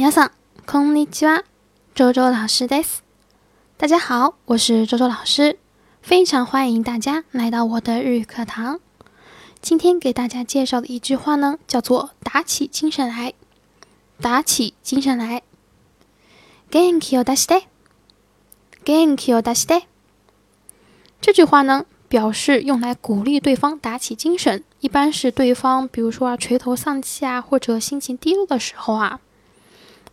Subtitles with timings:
[0.00, 0.30] 皆さん、
[0.66, 1.44] こんにちは。
[1.94, 3.02] 周周老师です。
[3.78, 5.58] 大家好，我是周周老师，
[6.02, 8.80] 非常欢迎大家来到我的日语课堂。
[9.60, 13.34] 今天给大家介绍的一句话呢，叫做“打起精神来”。
[14.20, 15.42] 打起精神来。
[16.70, 17.64] 元気を出して。
[18.84, 19.84] 元気を出して。
[21.20, 29.20] 这句话呢，表示用来鼓励对方打起精神，一般是对方，比如说啊垂头丧气啊，或者心情低落的时候啊。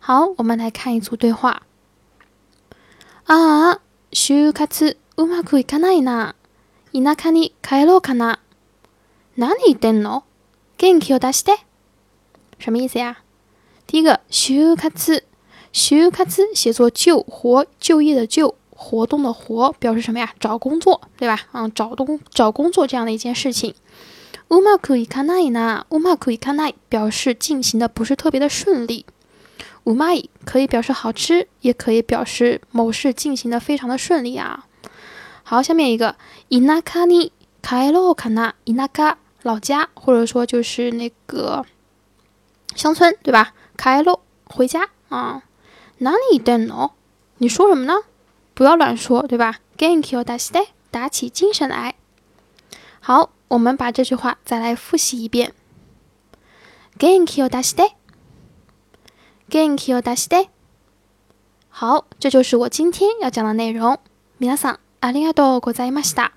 [0.00, 1.62] 好，我们来看一组对话。
[3.26, 3.80] 啊，
[4.10, 6.34] 就活うまくいかないな。
[6.92, 8.38] 田舎に帰ろうかな。
[9.36, 10.24] 何言ってんの？
[10.76, 11.58] 元気を出して。
[12.58, 13.18] 什么意思呀？
[13.86, 15.22] 第一个，就活，
[15.72, 20.34] 就活写作就活就业的就活动的活，表示什么呀？
[20.38, 21.40] 找工作，对吧？
[21.52, 23.74] 嗯，找工找工作这样的一件事情。
[24.50, 25.86] うまくいかないな。
[25.90, 29.06] うまくいかない表示进行的不是特别的顺利。
[29.84, 34.66] うまい可以表示好吃，也可以表示某事进行的非常的顺利啊。
[35.42, 36.16] 好，下面一个，
[36.48, 37.32] 田舎に
[37.62, 38.54] 帰ろうかな。
[38.64, 41.66] 田舎老家，或者说就是那个
[42.74, 43.52] 乡村，对吧？
[43.76, 45.42] 帰ろ回家啊。
[46.00, 46.92] 何言ってんの？
[47.38, 48.04] 你说什么呢？
[48.54, 49.56] 不要乱说，对吧？
[49.78, 51.94] 元気を出して，打起精神来。
[53.00, 55.52] 好，我们把这句话再来复习一遍。
[57.00, 57.92] 元気を出して。
[59.48, 60.50] 元気を出して。
[61.70, 63.98] 好，这就是我今天要讲的内容。
[64.40, 66.32] 皆さんありがとうございました。